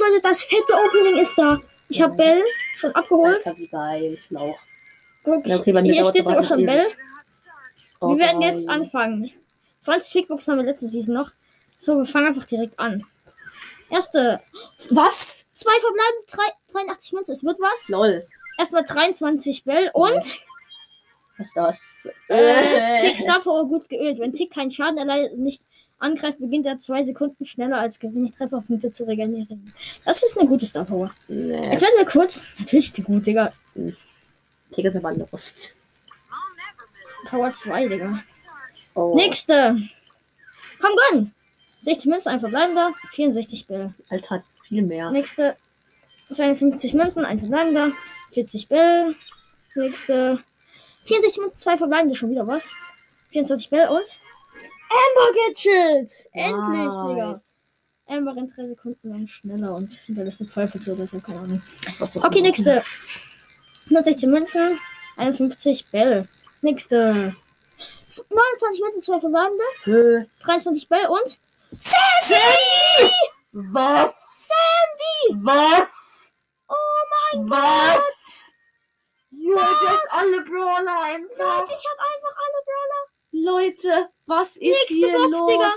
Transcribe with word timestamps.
Leute, 0.00 0.20
das 0.22 0.42
fette 0.42 0.74
Opening 0.74 1.16
ist 1.18 1.36
da. 1.36 1.60
Ich 1.88 2.00
habe 2.00 2.14
Bell 2.14 2.42
schon 2.76 2.92
abgeholt. 2.94 3.44
Alter, 3.46 3.58
wie 3.58 3.66
geil, 3.68 4.14
ich 4.14 4.30
Lauch. 4.30 4.58
Guck, 5.22 5.46
Ja, 5.46 5.56
okay, 5.56 5.72
hier 5.92 6.04
steht 6.06 6.26
sogar 6.26 6.42
schon 6.42 6.64
Bell. 6.64 6.86
Oh, 8.00 8.10
Wir 8.10 8.18
werden 8.18 8.40
jetzt 8.42 8.68
anfangen. 8.68 9.30
20 9.80 10.12
Quickboxen 10.12 10.52
haben 10.52 10.58
wir 10.60 10.66
letzte 10.70 10.88
Season 10.88 11.14
noch. 11.14 11.32
So, 11.76 11.98
wir 11.98 12.06
fangen 12.06 12.28
einfach 12.28 12.44
direkt 12.44 12.78
an. 12.78 13.04
Erste. 13.90 14.40
Was? 14.90 15.46
Zwei 15.52 15.72
verbleiben, 15.80 16.20
drei, 16.28 16.82
83 16.84 17.12
Münzen. 17.12 17.32
Es 17.32 17.44
wird 17.44 17.58
was. 17.60 17.88
Lol. 17.88 18.22
Erstmal 18.58 18.84
23 18.84 19.64
Bell 19.64 19.90
und 19.92 20.14
Was 21.38 21.46
ist 21.46 21.56
das? 21.56 21.80
äh, 22.28 23.00
Tick 23.00 23.18
Star 23.18 23.40
Power 23.40 23.66
gut 23.66 23.88
geölt. 23.88 24.18
Wenn 24.18 24.32
Tick 24.32 24.52
keinen 24.52 24.70
Schaden 24.70 24.98
erleidet 24.98 25.38
nicht 25.38 25.62
angreift, 26.00 26.38
beginnt 26.38 26.66
er 26.66 26.78
zwei 26.78 27.02
Sekunden 27.02 27.44
schneller 27.44 27.78
als 27.78 27.98
gewöhnlich 27.98 28.32
Trefferpunkte 28.32 28.90
zu 28.90 29.04
regenerieren. 29.04 29.72
Das 30.04 30.22
ist 30.22 30.36
eine 30.38 30.48
gute 30.48 30.66
Star 30.66 30.84
Power. 30.84 31.10
Nee. 31.28 31.72
Jetzt 31.72 31.82
werden 31.82 31.94
wir 31.98 32.06
kurz. 32.06 32.56
Natürlich 32.58 32.92
die 32.92 33.02
gut, 33.02 33.26
Digga. 33.26 33.52
Tick 34.72 34.84
ist 34.84 34.96
aber 34.96 35.12
lost. 35.12 35.74
Power 37.26 37.50
2, 37.52 37.88
Digga. 37.88 38.22
Oh. 38.94 39.14
Nächste. 39.14 39.76
Komm, 40.80 40.90
gönn. 41.10 41.34
60 41.82 42.06
Münzen, 42.06 42.28
ein 42.30 42.40
verbleibender. 42.40 42.92
64 43.14 43.66
Bell. 43.66 43.94
Alter, 44.08 44.42
viel 44.68 44.82
mehr. 44.82 45.10
Nächste 45.10 45.56
52 46.32 46.94
Münzen, 46.94 47.24
ein 47.24 47.38
verbleibender. 47.38 47.90
40 48.32 48.68
Bell. 48.68 49.14
Nächste 49.74 50.42
64 51.06 51.40
Münzen, 51.40 51.58
zwei 51.58 51.78
verbleibende, 51.78 52.14
schon 52.14 52.30
wieder 52.30 52.46
was. 52.46 52.72
24 53.30 53.70
Bell 53.70 53.88
und 53.88 54.20
Amber 54.90 55.32
Gadget! 55.34 56.10
Endlich, 56.32 56.84
Nice. 56.84 57.08
Digga. 57.08 57.40
Amber 58.08 58.34
rennt 58.36 58.56
drei 58.56 58.66
Sekunden 58.66 59.08
lang 59.10 59.26
schneller 59.28 59.74
und 59.74 59.92
hinterlässt 59.92 60.40
eine 60.40 60.48
Pfeife 60.50 60.78
oder 60.92 61.06
so, 61.06 61.20
keine 61.20 61.40
Ahnung. 61.40 61.62
Was 61.98 62.16
Okay, 62.16 62.42
nächste. 62.42 62.82
116 63.84 64.30
Münzen, 64.30 64.78
51 65.16 65.90
Bell. 65.90 66.28
Nächste. 66.62 67.36
29 68.28 68.80
Münzen, 68.82 69.00
zwei 69.02 69.20
verbleibende. 69.20 69.62
Hö. 69.84 70.24
23 70.44 70.88
Bell 70.88 71.06
und 71.06 71.38
Sandy! 71.80 73.12
Was? 73.52 74.12
Sandy! 74.30 75.44
Was? 75.44 75.88
Oh 76.68 76.74
mein 77.34 77.48
Was? 77.50 78.50
Ja, 79.30 79.56
jetzt 79.56 80.08
alle 80.12 80.44
Brawler 80.44 81.02
einfach. 81.02 81.60
Leute, 81.60 81.72
ich 81.78 81.86
habe 81.86 82.00
einfach 82.00 82.34
alle 82.36 82.64
Brawler. 82.66 83.09
Leute, 83.44 84.08
was 84.26 84.56
ist 84.56 84.60
Nächste 84.60 84.94
hier 84.94 85.12
Box, 85.12 85.38
los? 85.38 85.48
Digga. 85.48 85.72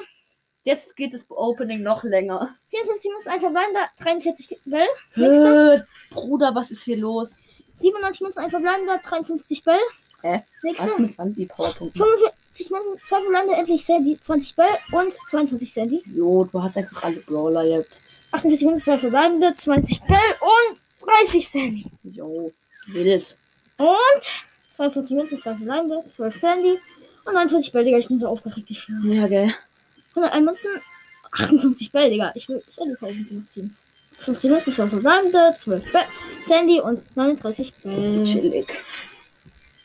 Jetzt 0.65 0.95
geht 0.95 1.13
das 1.13 1.25
Opening 1.29 1.83
noch 1.83 2.03
länger. 2.03 2.55
54 2.69 3.11
Münzen, 3.11 3.31
ein 3.31 3.39
verbleibender, 3.39 3.89
43 4.01 4.49
Bell. 4.65 4.87
Nächste. 5.15 5.87
Bruder, 6.09 6.55
was 6.55 6.71
ist 6.71 6.83
hier 6.83 6.97
los? 6.97 7.31
97 7.77 8.21
Münzen, 8.21 8.43
ein 8.43 8.49
verbleibender, 8.49 8.99
53 9.03 9.63
Bell. 9.63 9.79
Hä? 10.21 10.43
Nächste. 10.63 10.87
Was 10.87 10.99
ist 10.99 11.19
an 11.19 11.33
die 11.33 11.45
Powerpunkte? 11.45 11.97
45 11.97 12.69
Münzen, 12.69 12.97
zwei 13.05 13.21
verbleibende, 13.21 13.55
endlich 13.57 13.85
Sandy, 13.85 14.17
20 14.17 14.55
Bell 14.55 14.77
und 14.93 15.13
22 15.29 15.73
Sandy. 15.73 16.03
Jo, 16.05 16.45
du 16.45 16.63
hast 16.63 16.77
einfach 16.77 17.03
alle 17.03 17.17
Brawler 17.17 17.63
jetzt. 17.63 18.27
48 18.31 18.65
Münzen, 18.65 18.83
zwei 18.83 18.97
verbleibende, 18.97 19.53
20 19.53 20.01
Bell 20.03 20.17
und 20.39 20.81
30 21.05 21.49
Sandy. 21.49 21.85
Jo, 22.03 22.53
wild. 22.87 23.37
Und 23.77 24.23
42 24.71 25.17
Münzen, 25.17 25.37
zwei 25.37 25.55
verbleibende, 25.55 26.03
12 26.09 26.35
Sandy 26.35 26.79
und 27.25 27.33
29 27.33 27.71
Bell, 27.71 27.83
Digga. 27.83 27.97
Ich 27.97 28.07
bin 28.07 28.19
so 28.19 28.27
aufgeregt. 28.27 28.69
Ich 28.69 28.87
Ja, 29.03 29.27
gell. 29.27 29.53
101 30.15 30.45
Münzen, 30.45 30.69
58 31.31 31.91
Bell, 31.91 32.09
Digga. 32.09 32.31
Ich 32.35 32.47
will 32.49 32.61
Sandy 32.67 32.95
kaufen, 32.95 33.45
ziehen. 33.47 33.75
15 34.17 34.51
Münzen, 34.51 34.73
12 34.73 34.89
verbleibende, 34.89 35.55
12 35.57 35.91
Bell, 35.91 36.01
Sandy 36.45 36.79
und 36.79 37.15
39 37.15 37.73
Bell. 37.83 38.23
Chillig. 38.23 38.65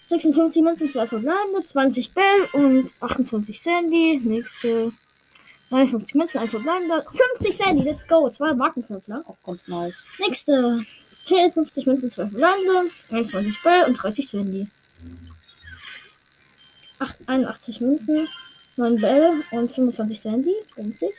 56 0.09 0.62
Münzen, 0.62 0.88
2 0.88 1.06
verbleibende, 1.06 1.65
20 1.65 2.15
Bell 2.15 2.25
und 2.54 2.91
28 3.00 3.60
Sandy. 3.60 4.20
Nächste. 4.22 4.93
59 5.70 6.15
Münzen, 6.15 6.41
1 6.41 6.50
verbleibender, 6.50 7.03
50 7.03 7.56
Sandy, 7.56 7.82
let's 7.82 8.06
go. 8.06 8.28
2 8.31 8.55
Markenviertler. 8.55 9.22
Auch 9.26 9.37
ganz 9.44 9.69
nice. 9.69 9.94
Nächste. 10.19 10.82
Skill, 11.15 11.53
50 11.53 11.87
Münzen, 11.87 12.10
2 12.10 12.28
verbleibende, 12.28 12.91
21 13.10 13.62
Bell 13.62 13.84
und 13.87 13.94
30 13.94 14.28
Sandy. 14.28 14.69
8, 17.00 17.16
81 17.26 17.81
Münzen, 17.81 18.28
9 18.76 19.00
Bell 19.00 19.42
und 19.53 19.70
25 19.70 20.20
Sandy, 20.20 20.54
günstig. 20.76 21.14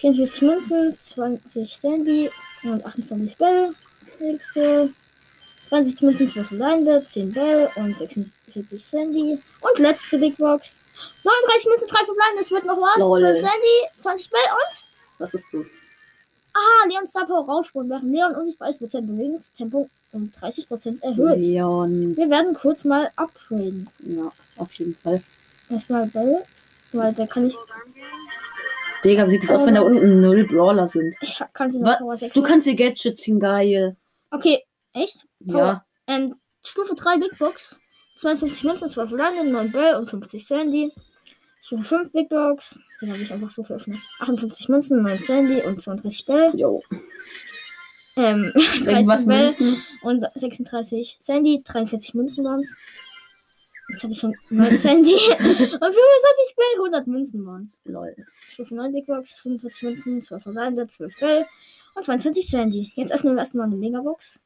44 0.00 0.42
Münzen, 0.42 0.96
20 0.96 1.76
Sandy 1.76 2.30
und 2.64 2.84
28 2.84 3.36
Bell. 3.36 3.68
Nächste. 4.20 4.92
20 5.68 6.02
Münzen, 6.02 6.28
12 6.28 6.48
verbleibende, 6.48 7.04
10 7.06 7.32
Bell 7.32 7.68
und 7.76 7.98
46 7.98 8.86
Sandy. 8.86 9.38
Und 9.60 9.78
letzte 9.78 10.18
Big 10.18 10.36
Box. 10.36 10.76
39 11.24 11.66
Münzen, 11.68 11.88
3 11.88 12.04
verbleibende, 12.04 12.42
es 12.42 12.50
wird 12.50 12.64
noch 12.64 12.78
was. 12.78 12.98
Lol. 12.98 13.20
12 13.20 13.38
Sandy, 13.40 14.00
20 14.00 14.30
Bell 14.30 14.40
und 14.50 15.20
Was 15.20 15.34
ist 15.34 15.46
das? 15.52 15.87
Ah, 16.54 16.88
Leon 16.88 17.06
Star 17.06 17.26
Power 17.26 17.46
Raussprung. 17.46 17.88
Während 17.88 18.12
Leon 18.12 18.34
unsichtbar 18.34 18.68
ist, 18.68 18.80
wird 18.80 18.90
sein 18.92 19.06
Bewegungstempo 19.06 19.88
um 20.12 20.30
30% 20.40 21.02
erhöht. 21.02 21.38
Leon. 21.38 22.16
Wir 22.16 22.30
werden 22.30 22.54
kurz 22.54 22.84
mal 22.84 23.10
upgraden. 23.16 23.88
Ja, 24.00 24.30
auf 24.56 24.72
jeden 24.74 24.94
Fall. 24.96 25.22
Erstmal 25.70 26.06
Bell, 26.08 26.42
weil 26.92 27.12
der 27.12 27.26
kann 27.26 27.46
ich. 27.46 27.54
Digga, 29.04 29.26
wie 29.26 29.30
sieht 29.32 29.44
das 29.44 29.50
aus, 29.50 29.66
wenn 29.66 29.74
da 29.74 29.82
unten 29.82 30.20
null 30.20 30.44
Brawler 30.44 30.86
sind? 30.86 31.14
Ich 31.20 31.40
kann 31.52 31.70
sie 31.70 31.78
noch? 31.78 31.98
Power 31.98 32.16
6. 32.16 32.34
Du 32.34 32.42
kannst 32.42 32.66
dir 32.66 32.74
Gadgets 32.74 33.22
ziehen, 33.22 33.38
geil. 33.38 33.96
Okay, 34.30 34.64
echt? 34.92 35.24
Ja. 35.40 35.84
Ähm, 36.06 36.34
Stufe 36.64 36.94
3 36.94 37.18
Big 37.18 37.38
Box. 37.38 37.78
52 38.16 38.64
Münzen, 38.64 38.90
12 38.90 39.10
Landen, 39.12 39.52
9 39.52 39.70
Bell 39.72 39.94
und 39.94 40.10
50 40.10 40.44
Sandy. 40.44 40.90
Stufe 41.62 41.84
5 41.84 42.12
Big 42.12 42.28
Box. 42.28 42.78
Den 43.00 43.12
habe 43.12 43.22
ich 43.22 43.32
einfach 43.32 43.50
so 43.50 43.62
veröffentlicht. 43.62 44.04
58 44.20 44.68
Münzen, 44.68 45.02
9 45.02 45.16
Sandy 45.18 45.62
und 45.62 45.80
32 45.80 46.26
Bell. 46.26 46.50
Jo. 46.54 46.82
Ähm, 48.16 48.52
Irgendwas 48.84 49.24
13 49.24 49.28
Bell 49.28 49.44
Münzen? 49.46 49.82
und 50.02 50.26
36 50.34 51.18
Sandy. 51.20 51.62
43 51.64 52.14
Münzen 52.14 52.44
waren 52.44 52.60
es. 52.60 52.76
Jetzt 53.90 54.02
habe 54.02 54.12
ich 54.12 54.18
schon 54.18 54.34
9 54.50 54.76
Sandy 54.78 55.12
und 55.14 55.38
25 55.38 55.76
Bell. 56.56 56.74
100 56.76 57.06
Münzen 57.06 57.46
waren 57.46 57.64
es. 57.64 57.78
Lol. 57.84 58.14
Stufe 58.52 58.74
9 58.74 58.92
Big 58.92 59.06
Box, 59.06 59.38
45 59.38 59.82
Münzen, 59.82 60.22
12 60.22 60.42
verbleibende, 60.42 60.86
12 60.88 61.20
Bell 61.20 61.46
und 61.94 62.04
22 62.04 62.48
Sandy. 62.48 62.92
Jetzt 62.96 63.12
öffnen 63.12 63.34
wir 63.34 63.40
erstmal 63.40 63.66
eine 63.66 63.76
Megabox. 63.76 64.40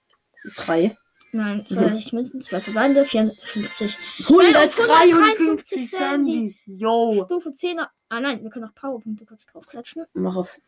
Drei. 0.57 0.97
Nein, 1.35 1.65
32 1.67 2.13
Münzen, 2.13 2.43
12 2.43 2.65
verbleibende, 2.65 3.05
54. 3.07 3.97
153 4.27 5.91
Sandy. 5.91 6.33
Sandy. 6.33 6.57
Jo. 6.67 7.25
Stufe 7.25 7.49
10er. 7.49 7.87
Ah 8.13 8.21
nein, 8.21 8.43
wir 8.43 8.51
können 8.51 8.67
auch 8.67 8.75
Powerpunkte 8.75 9.25
kurz 9.25 9.47
draufklatschen. 9.47 10.05
Mach 10.13 10.37
aufs. 10.37 10.61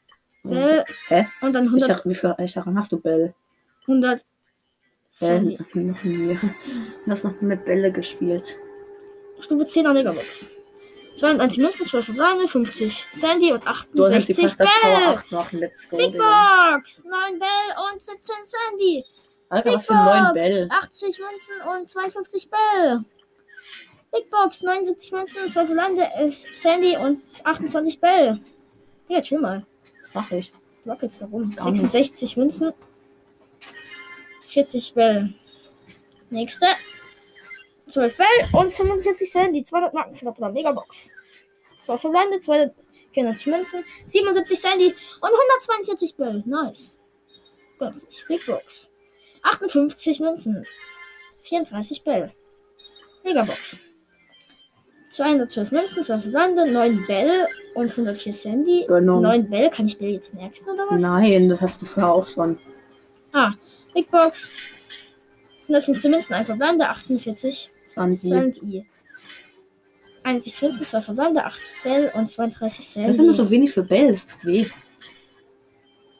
Bell 0.44 0.82
Hä? 1.08 1.26
und 1.42 1.52
dann 1.52 1.64
Ich 1.64 1.72
100, 1.72 1.88
sag, 1.88 2.06
wie 2.06 2.14
viel 2.14 2.30
Rang 2.30 2.78
hast 2.78 2.90
du, 2.90 2.98
Bell? 2.98 3.34
100 3.82 4.24
Bell. 5.20 5.58
Noch 5.74 6.04
nie. 6.04 6.38
Du 7.04 7.10
hast 7.10 7.24
noch 7.24 7.38
mit 7.42 7.66
Bälle 7.66 7.92
gespielt. 7.92 8.56
Stufe 9.40 9.64
10er 9.64 9.92
Megabox. 9.92 10.48
92 11.18 11.62
Münzen, 11.62 11.86
12 11.86 12.04
verbleibende, 12.06 12.48
50 12.48 13.04
Sandy 13.12 13.52
und 13.52 13.62
Du 13.62 13.68
hast 13.68 14.26
die 14.26 14.32
68 14.32 14.46
fast 14.46 14.60
das 14.60 14.70
Power 14.80 14.98
Bell. 14.98 15.16
8 15.18 15.32
machen. 15.32 15.58
Let's 15.58 15.88
go. 15.90 15.96
Big. 15.98 16.16
Box, 16.16 17.02
9 17.04 17.38
Bell 17.38 17.48
und 17.92 18.02
17 18.02 18.34
Sandy. 18.42 19.04
Alter, 19.50 19.64
Big 19.64 19.74
was 19.74 19.86
für 19.86 19.94
ein 19.94 20.04
neuen 20.06 20.24
Box, 20.24 20.34
Bell. 20.34 20.68
80 20.70 21.18
Münzen 21.18 21.78
und 21.78 21.90
52 21.90 22.48
Bell. 22.48 23.04
Big 24.14 24.30
Box, 24.30 24.62
79 24.62 25.10
Münzen, 25.10 25.50
2 25.50 25.74
Lande, 25.74 26.08
11 26.14 26.36
Sandy 26.56 26.96
und 26.96 27.18
28 27.42 27.98
Bell. 28.00 28.38
Ja, 29.08 29.20
chill 29.20 29.40
mal. 29.40 29.66
Mach 30.14 30.30
ich. 30.30 30.52
Rockets 30.86 31.18
da 31.18 31.26
rum. 31.26 31.52
Gar 31.56 31.72
nicht. 31.72 31.80
66 31.80 32.36
Münzen. 32.36 32.72
40 34.50 34.94
Bell. 34.94 35.34
Nächste. 36.30 36.66
12 37.88 38.16
Bell 38.16 38.26
und 38.60 38.72
45 38.72 39.32
Sandy. 39.32 39.64
200 39.64 39.92
Marken 39.92 40.14
für 40.14 40.32
der 40.32 40.48
Megabox. 40.50 41.10
2 41.80 41.98
Verbleibende, 41.98 42.38
294 42.38 43.46
Münzen, 43.46 43.84
77 44.06 44.60
Sandy 44.60 44.94
und 45.20 45.30
142 45.30 46.14
Bell. 46.14 46.42
Nice. 46.46 46.98
Günstig. 47.80 48.24
Big 48.28 48.46
Box. 48.46 48.90
58 49.42 50.20
Münzen. 50.20 50.64
34 51.42 52.04
Bell. 52.04 52.32
Megabox. 53.24 53.80
212 55.14 55.70
Münzen, 55.70 56.02
2 56.02 56.18
Verbleibende, 56.18 56.70
9 56.72 57.06
Bell 57.06 57.46
und 57.74 57.90
104 57.90 58.34
Sandy. 58.34 58.84
Gönnung. 58.88 59.22
9 59.22 59.48
Bell, 59.48 59.70
kann 59.70 59.86
ich 59.86 59.96
Bell 59.96 60.10
jetzt 60.10 60.34
merken 60.34 60.68
oder 60.68 60.86
was? 60.90 61.00
Nein, 61.00 61.48
das 61.48 61.60
hast 61.60 61.80
du 61.80 61.86
vorher 61.86 62.12
auch 62.12 62.26
schon. 62.26 62.58
Ah, 63.32 63.52
Big 63.94 64.10
Box. 64.10 64.50
115 65.68 66.10
Münzen, 66.10 66.34
ein 66.34 66.44
verbleibender, 66.44 66.90
48 66.90 67.70
Sandy. 67.88 68.58
I. 68.62 68.86
61 70.24 70.62
Münzen, 70.62 70.86
2 70.86 71.00
verbleibende, 71.00 71.44
8 71.44 71.60
Bell 71.84 72.12
und 72.14 72.28
32 72.28 72.88
Cent. 72.88 73.08
Das 73.08 73.14
ist 73.16 73.22
immer 73.22 73.32
so 73.32 73.48
wenig 73.50 73.72
für 73.72 73.84
Bell. 73.84 74.10
Das 74.10 74.26
tut 74.26 74.44
weh. 74.44 74.66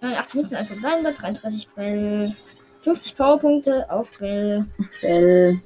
89 0.03 0.35
Münzen, 0.37 0.57
ein 0.57 0.67
verbleibender, 0.67 1.13
33 1.13 1.69
Bell. 1.71 2.33
50 2.83 3.17
Powerpunkte 3.17 3.91
auf 3.91 4.09
Bell. 4.19 4.67
Bell. 5.01 5.61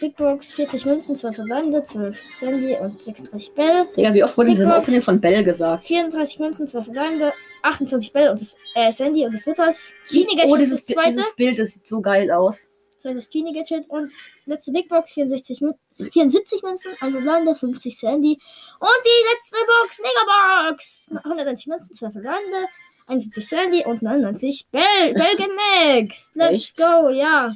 Big 0.00 0.16
Box, 0.16 0.52
40 0.52 0.84
Münzen, 0.84 1.16
2 1.16 1.32
verbleibende, 1.32 1.82
12 1.82 2.20
Sandy 2.34 2.76
und 2.80 3.02
36 3.02 3.52
Bell. 3.52 3.84
Digga, 3.96 4.14
wie 4.14 4.24
oft 4.24 4.36
wurde 4.36 4.50
in 4.50 4.56
diesem 4.56 4.70
Box. 4.70 4.82
Opening 4.82 5.02
von 5.02 5.20
Bell 5.20 5.44
gesagt? 5.44 5.86
34 5.86 6.38
Münzen, 6.38 6.66
2 6.66 6.82
verbleibende, 6.82 7.32
28 7.62 8.12
Bell 8.12 8.30
und 8.30 8.40
das, 8.40 8.54
äh, 8.74 8.92
Sandy 8.92 9.24
und 9.24 9.32
das 9.34 9.46
Whippers. 9.46 9.92
Genie 10.10 10.36
Gadget 10.36 10.52
oh, 10.52 10.56
dieses, 10.56 10.84
das 10.84 10.94
zweite. 10.94 11.10
dieses 11.10 11.34
Bild, 11.34 11.58
das 11.58 11.74
sieht 11.74 11.88
so 11.88 12.00
geil 12.00 12.30
aus. 12.30 12.68
Zweites 12.98 13.30
Genie 13.30 13.52
Gadget 13.52 13.88
und 13.88 14.10
letzte 14.46 14.72
Big 14.72 14.88
Box, 14.88 15.12
64 15.12 15.60
Mün 15.60 15.74
74 15.92 16.62
Münzen, 16.62 16.92
ein 17.00 17.12
verbleibender, 17.12 17.54
50 17.54 17.98
Sandy. 17.98 18.38
Und 18.80 18.88
die 19.04 19.32
letzte 19.32 19.56
Box, 19.66 20.00
Megabox! 20.00 21.10
190 21.24 21.66
Münzen, 21.68 21.94
2 21.94 22.10
verbleibende, 22.10 22.66
71 23.06 23.48
Sandy 23.48 23.84
und 23.84 24.02
99 24.02 24.68
Bell. 24.70 24.82
Bell 25.14 25.36
gemaxt! 25.36 26.32
Let's 26.34 26.54
Echt? 26.54 26.76
go, 26.78 27.08
ja. 27.10 27.50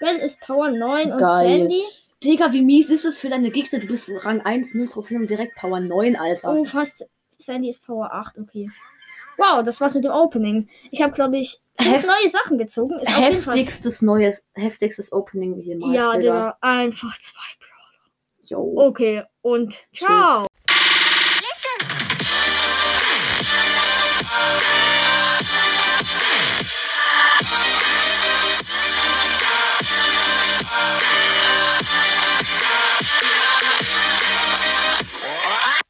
Bell 0.00 0.16
ist 0.16 0.40
Power 0.40 0.70
9 0.70 1.12
und 1.12 1.18
Geil. 1.18 1.58
Sandy. 1.60 1.82
Digga, 2.24 2.52
wie 2.52 2.62
mies 2.62 2.90
ist 2.90 3.04
das 3.04 3.20
für 3.20 3.28
deine 3.30 3.50
Gegner? 3.50 3.78
Du 3.78 3.86
bist 3.86 4.10
Rang 4.24 4.40
1, 4.42 4.74
0 4.74 4.88
Trophäen 4.88 5.22
und 5.22 5.30
direkt 5.30 5.54
Power 5.56 5.80
9, 5.80 6.16
Alter. 6.16 6.52
Oh, 6.52 6.64
fast. 6.64 7.08
Sandy 7.38 7.68
ist 7.70 7.84
Power 7.86 8.12
8, 8.12 8.38
okay. 8.38 8.68
Wow, 9.38 9.62
das 9.64 9.80
war's 9.80 9.94
mit 9.94 10.04
dem 10.04 10.12
Opening. 10.12 10.68
Ich 10.90 11.00
habe, 11.00 11.14
glaube 11.14 11.38
ich, 11.38 11.60
Heft- 11.78 12.06
neue 12.06 12.28
Sachen 12.28 12.58
gezogen. 12.58 12.98
Ist 13.00 13.16
heftigstes 13.16 14.02
neues, 14.02 14.42
heftigstes 14.52 15.12
Opening 15.12 15.58
jemals, 15.60 15.94
Ja, 15.94 16.12
Digga. 16.16 16.20
der 16.20 16.56
einfach 16.60 17.18
zwei 17.20 17.40
Brawler. 18.50 18.86
Okay, 18.88 19.22
und 19.40 19.78
ciao. 19.94 20.46